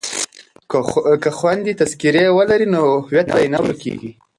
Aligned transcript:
که 1.23 1.29
خویندې 1.37 1.77
تذکره 1.81 2.23
ولري 2.37 2.67
نو 2.75 2.83
هویت 3.05 3.27
به 3.33 3.41
نه 3.53 3.59
ورکيږي. 3.63 4.11